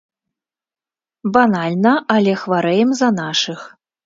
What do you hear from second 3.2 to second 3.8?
нашых.